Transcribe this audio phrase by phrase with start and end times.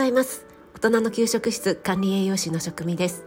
[0.00, 0.46] ざいます。
[0.74, 3.26] 大人の給食室管理栄養士の職味です。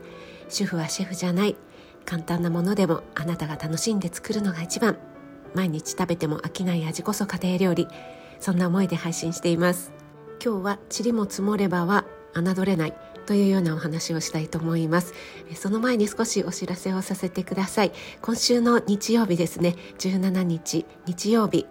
[0.50, 1.56] 主婦はシェフじゃない。
[2.04, 4.98] 簡単なものでもあなたが楽しんで作るのが一番。
[5.54, 7.88] 毎日食べても飽きない味こそ家庭料理。
[8.40, 9.92] そんな思いで配信しています。
[10.44, 12.94] 今日は塵も積もればは侮れない。
[13.28, 15.14] というようなお話をしたいと思います。
[15.54, 17.92] その前に少しお知らせをさせてください。
[18.24, 19.76] 今週の日曜日ですね。
[20.00, 21.68] 17日日曜日。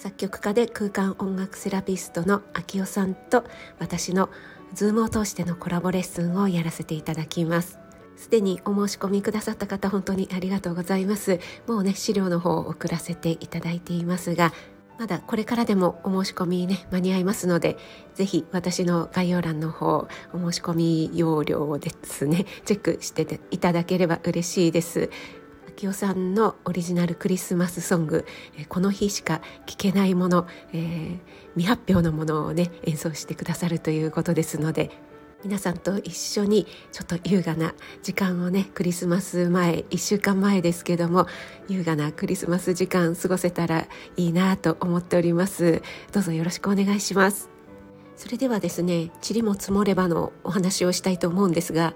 [0.00, 3.44] 作曲家で空間音楽セラピストの秋代さんと
[3.78, 4.30] 私の
[4.72, 7.78] ズームを通してのコラボレッスンをやらせていただきます。
[8.16, 11.38] すでにお申し込みくださった方本当にありがとうございます。
[11.66, 14.54] もうね資料の方を送らせていただいていますが
[14.98, 17.76] まだこれからでもお申し込みね間に合いますので
[18.14, 25.10] ぜひ私の概要欄の方お申し込み要領をですねチェックしていただければ嬉しいです。
[25.80, 28.26] 秋代さんのオリジナルクリスマスソング
[28.68, 31.18] 「この日しか聴けないもの」えー、
[31.54, 34.90] 未発表のものをね演奏してくださるということですので
[35.42, 37.72] 皆さんと一緒にちょっと優雅な
[38.02, 41.26] 時間をねクリスマス前1週間前ですけども
[41.66, 45.80] 優雅なクリスマス時間過ごせたらいいなと思っております。
[46.12, 47.59] どうぞよろしくお願いします。
[48.20, 51.94] それではですね塵も積もればのお話をしたいと思うんですが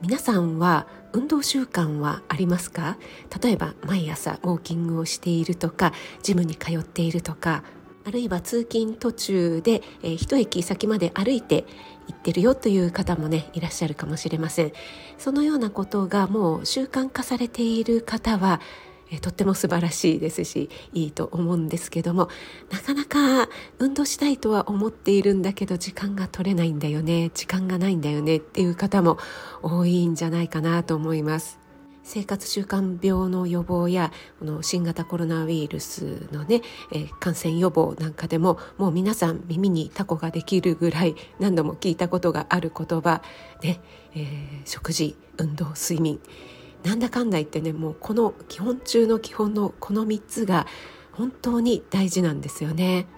[0.00, 2.96] 皆さんは運動習慣はありますか？
[3.42, 7.62] 例えば毎朝ウォーキングをしているとかジムに通っているとか
[8.06, 11.66] あるいは通勤途中で、えー、一駅先まで歩いて
[12.08, 14.72] 行ってるよという方もねいらっしゃるかもしれません。
[15.18, 18.62] そのようなことがもう習慣化されている方は
[19.10, 22.28] えとっても素晴らしいですしいいと思うんですけども
[22.70, 29.18] なかなか運動したいとは思っているんだけど時間が取れないんだよね時間がないんだよねっていう方も
[29.62, 31.66] 多いんじゃないかなと思います。
[32.06, 36.62] 生活習慣病の予防やこの新型コロナウイルスのね、
[36.92, 43.22] えー、感染予防なんかでももう皆さん耳にタコができるぐらい何度も聞いたことがある言葉
[43.60, 43.80] ね、
[44.14, 44.26] えー、
[44.64, 46.20] 食事運動睡眠
[46.86, 50.68] なんだかんだ言ってねもうこの基本中の基本のこの3つが
[51.10, 53.08] 本当に大事なんですよね。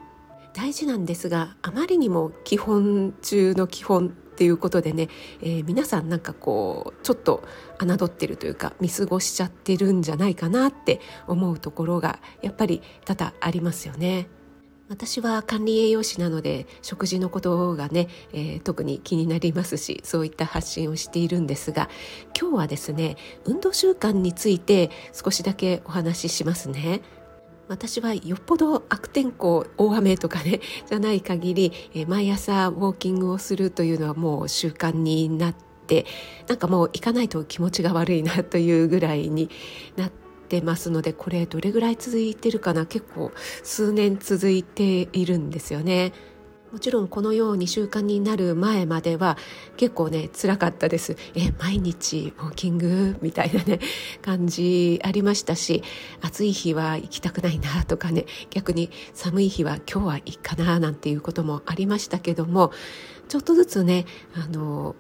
[0.55, 5.09] 大事なんですがあまりにも基本中の基本っていうことでね、
[5.43, 7.45] えー、皆さんなんかこうちょっと
[7.79, 14.29] 侮ってるというか見過ごしちゃってるんじゃないかなって思うところがやっぱり多々ありますよね。
[14.89, 21.91] 私は管理栄養士なので食事のことがね、えー、特に気になりますしそういった発信をしているんですが
[22.39, 27.03] 今日はですね運動習慣について少しだけお話ししますね。
[27.69, 35.55] 私はよっぽど悪天候大雨とかねじゃない限り、え毎朝ウォーキングをするというのはもう習慣になっ
[35.87, 36.07] て
[36.47, 39.51] なんかもう行かないと気持ちが悪いなというぐらいに
[39.97, 40.28] なって
[40.63, 42.87] ますのでこれどれぐらい続いてるかな？
[42.87, 43.33] 結構
[43.63, 46.13] 数年続いているんですよね。
[46.71, 49.39] もちろんこのように習慣になる前までは
[49.79, 51.17] 結構ね辛かったです。
[51.35, 53.17] え毎日ウォーキング？
[53.23, 53.81] みたいなね
[54.21, 55.83] 感じありましたし
[56.21, 60.79] 暑い日は行きたくないなとかね逆に寒い日は今日はいいかな？
[60.79, 62.71] なんていうこともありましたけども
[63.29, 64.05] ちょっとずつね
[64.35, 64.95] あの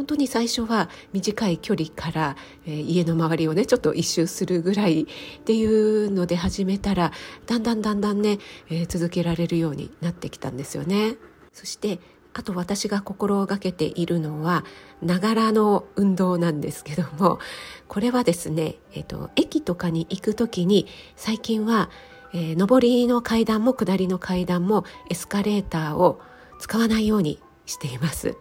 [0.00, 5.06] 本当に最初は短い距離から、えー、家の周りをねちょっと一周するぐらいっ
[5.44, 7.12] ていうので始めたら
[7.44, 8.38] だんだんだんだんね、
[8.70, 11.16] えー、続けられるようになってきたんですよね。
[11.52, 12.00] そして
[12.32, 14.64] あと私が心がけているのは
[15.02, 17.38] ながらの運動なんですけども
[17.86, 21.90] これはですね、えーと、駅とかに行く時に最近は、
[22.32, 26.22] えー、上りの階段も下りの階段もエスカレーターを
[26.58, 28.38] 使わないようにしています。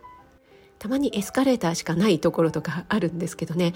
[0.79, 3.73] たまにエスカレーターしかないところとかあるんですけどね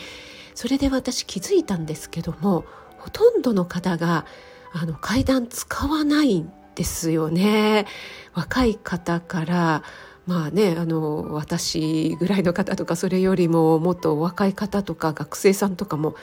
[0.56, 2.66] それで私気づいたんですけども
[2.98, 4.26] ほとんどの方が
[4.72, 7.86] あの階段使わないんですよね
[8.34, 9.84] 若い方から
[10.26, 16.16] まあねあの私ぐらいの方とかそれよりももっと若い方とか学生さんとかも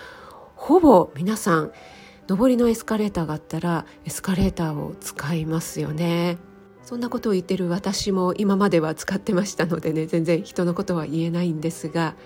[0.56, 1.72] ほぼ皆さん
[2.26, 6.38] 上りのエスカレーターがあったらエスカレーターを使いますよね。
[6.90, 12.16] そんなことを言ってる私も今までは使ってましたのでね全然人のことは言えないんですが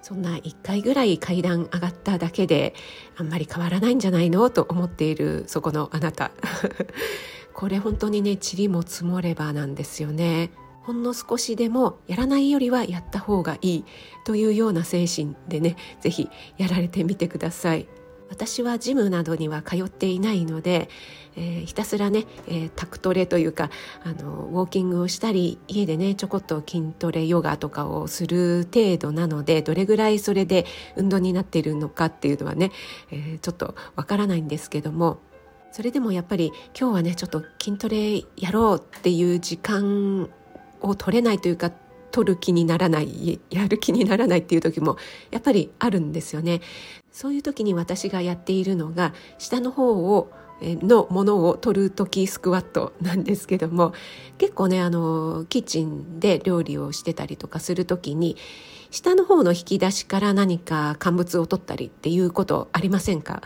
[0.00, 2.72] そんな1回ぐらい階段上がっただけで
[3.18, 6.30] あんまり変わらないんじゃないのと思っているそこのあなた。
[7.52, 10.52] これ本当にね塵も積もればなんですよね。
[10.84, 13.84] ほんの少しでもやらないよりはやった方がいい
[14.24, 17.86] というような精神でね是非やられてみてください。
[18.34, 20.88] 私はジムなどには通っていないので、
[21.36, 23.70] えー、ひたすらね、えー、タクトレというか
[24.02, 30.66] あのウォーキングをしたり家でねちょこっと筋トレヨガとかをする程度なのでどれぐらいそれで
[30.96, 32.72] 運動になっているのかっていうのはね、
[33.12, 35.18] えー、ちょっとわからないんですけども
[35.70, 40.28] それでもやっぱり今日はねちょっと筋トレやろうっていう時間
[40.80, 41.70] を取れないというか
[42.14, 44.96] 取る気にならないやる気にならないっていう時も
[45.32, 46.60] やっぱりあるんですよね。
[47.10, 50.30] そういう時に私がやっているのが下の方を
[50.62, 53.92] のものを取る時スクワットなんですけども
[54.38, 58.36] 結構ねあのキッチンで料理をしてたりとかする時に
[58.92, 63.42] 下の方の引き出しから何か乾物を取ったりっていうことありませんか？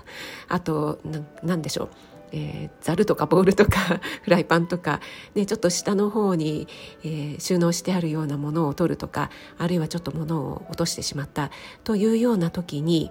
[0.48, 1.00] あと
[1.42, 1.88] 何でしょう？
[2.32, 5.00] えー、ザルとかボウルとか フライパンとか、
[5.34, 6.68] ね、ちょっと下の方に、
[7.04, 11.50] えー、収納してあるようなものを取るとかあるいはちょっと物を落としてしまった
[11.84, 13.10] というような時に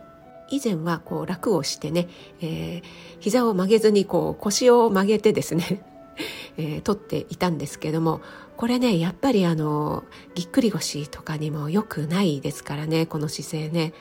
[0.50, 2.08] 以前はこう楽をしてね、
[2.42, 2.84] えー、
[3.20, 5.84] 膝を曲げずにこう腰を曲げてですね
[6.58, 8.22] えー、取っていたんですけども
[8.56, 10.04] これねやっぱりあの
[10.34, 13.94] ぎっくり腰とかにも良くないですからねこの姿勢ね。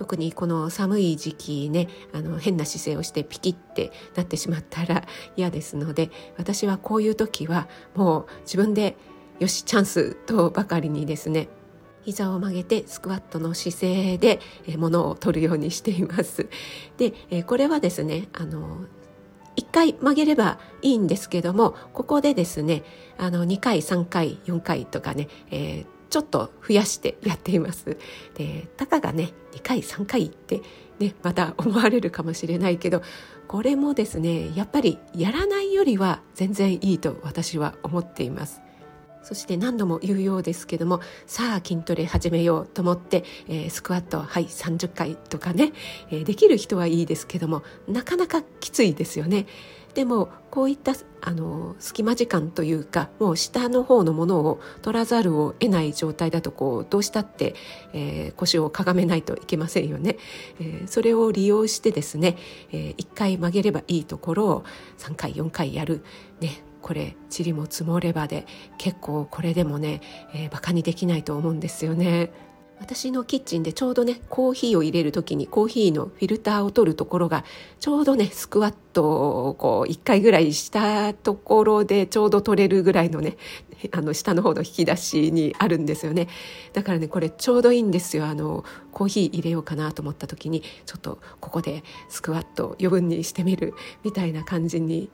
[0.00, 5.04] 特にこの寒い時期ねあの変な姿勢をしてピキってなってしまったら
[5.36, 8.96] 嫌ですので私はこういう時はもう自分で
[9.40, 11.50] よしチャンスとばかりにですね
[12.00, 14.40] 膝を曲げてスクワットの姿勢で
[14.78, 16.48] 物を取るようにしています。
[16.96, 18.86] でこれはですねあの
[19.56, 22.84] 1回曲げればいいんですけどもここでですね
[23.18, 27.96] あの2回3回4回とかね、えー、ちょっと増やしてやっています。
[28.34, 30.60] でたかがね2回3回って
[30.98, 33.02] ねまた思われるかもしれないけど
[33.48, 38.60] これもですねやっぱりやらないよりは全然いいと私は思っています。
[39.22, 45.72] そして何度も言うようですけどもさあ筋トレ始めようと思って、えー、スクワットはい30回とかね、
[46.10, 49.46] えー、できる人はいいですけどもなかなかきついですよね。
[49.94, 57.54] でもこういったあの隙間時間というかもう下の方のものを取らざるを得ない状態だとこうどうしたって、
[57.92, 60.16] えー、腰をかがめないといけませんよね、
[60.60, 62.36] えー、それを利用してですね、
[62.72, 64.64] えー、1回曲げればいいところを
[64.98, 66.04] 3回4回やる、
[66.40, 68.46] ね、これ塵も積もればで
[68.78, 70.00] 結構これでもね、
[70.34, 72.30] えー、バカにできないと思うんですよね。
[72.80, 77.44] 私のキッチンでちょうどねコーヒーを入れる時にコーヒーのフィルターを取るところが
[77.78, 83.36] ちょうどねスクワットをこう1回ぐらいしたところでちょうど取れるぐらいのね
[83.92, 86.28] あの下の方の引き出しにあるんですよね
[86.72, 93.74] だからねこれちょうどいいんですよあのコーヒー入れようかなと思った時にちょっとここでスクワット余分にしてみる
[94.04, 95.10] みたいな感じに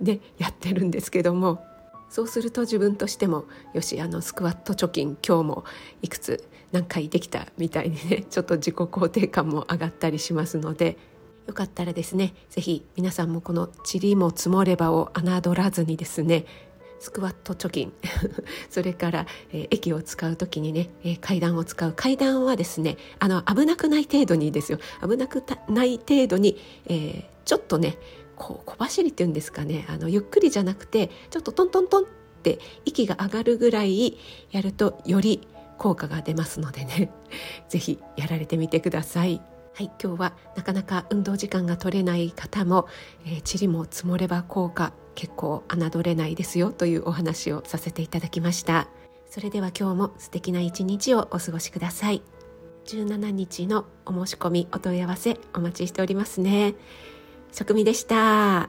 [0.00, 1.64] でやってるんですけども
[2.08, 3.44] そうすると自分としても
[3.74, 5.64] よしあのスクワット貯金今日も
[6.02, 10.96] いくつ何回できたみたいにね ちょっと自己肯定感も上がったりしますので
[11.46, 16.46] よかったらですね是非皆さんもこの「塵も積もれば」を侮らずにですね
[16.98, 17.92] スクワット貯金
[18.70, 21.92] それから、えー、駅を使う時にね、えー、階段を使う。
[21.92, 24.78] 階段はですねあの危なくない程度にですよ。
[25.02, 26.56] 危なくない程度に、
[26.86, 27.98] えー、ちょっとね
[28.36, 29.86] こう小走りっていうんですかね。
[29.88, 32.06] あのゆっくりじゃなくてちょっとトントントンっ
[32.42, 34.18] て息が上がるぐらい
[34.50, 35.48] やるとより
[35.78, 37.10] 効果が出ますのでね。
[37.68, 39.40] 是非やられてみてください。
[39.74, 42.88] はい、今日はなかなか運動時間が取れない方も、
[43.26, 48.88] えー、塵も積もれば効果結構侮れないですよというお話をさせていただきました。
[49.28, 52.22] それでは今日も素敵な一日をお過ごしください。
[52.86, 56.74] 17日のお申し込みお問い合わせお待ちしておりますね。
[57.52, 58.68] 職味でした。